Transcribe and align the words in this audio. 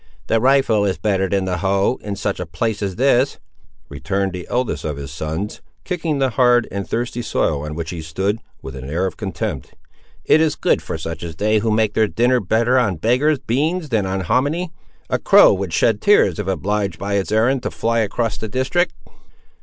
"The 0.25 0.39
rifle 0.41 0.83
is 0.83 0.97
better 0.97 1.29
than 1.29 1.45
the 1.45 1.57
hoe, 1.59 1.99
in 2.01 2.15
such 2.15 2.39
a 2.39 2.47
place 2.47 2.81
as 2.81 2.95
this," 2.95 3.37
returned 3.87 4.33
the 4.33 4.47
eldest 4.49 4.83
of 4.83 4.97
his 4.97 5.11
sons, 5.11 5.61
kicking 5.83 6.17
the 6.17 6.31
hard 6.31 6.67
and 6.71 6.89
thirsty 6.89 7.21
soil 7.21 7.61
on 7.61 7.75
which 7.75 7.91
he 7.91 8.01
stood, 8.01 8.39
with 8.63 8.75
an 8.75 8.83
air 8.89 9.05
of 9.05 9.15
contempt. 9.15 9.75
"It 10.25 10.41
is 10.41 10.55
good 10.55 10.81
for 10.81 10.97
such 10.97 11.21
as 11.21 11.35
they 11.35 11.59
who 11.59 11.69
make 11.69 11.93
their 11.93 12.07
dinner 12.07 12.39
better 12.39 12.79
on 12.79 12.95
beggars' 12.95 13.37
beans 13.37 13.89
than 13.89 14.07
on 14.07 14.21
homminy. 14.21 14.71
A 15.07 15.19
crow 15.19 15.53
would 15.53 15.71
shed 15.71 16.01
tears 16.01 16.39
if 16.39 16.47
obliged 16.47 16.97
by 16.97 17.13
its 17.13 17.31
errand 17.31 17.61
to 17.61 17.69
fly 17.69 17.99
across 17.99 18.39
the 18.39 18.47
district." 18.47 18.95